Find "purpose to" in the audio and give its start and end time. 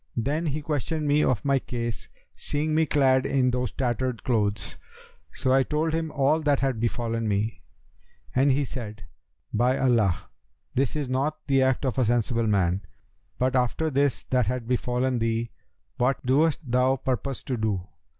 16.95-17.55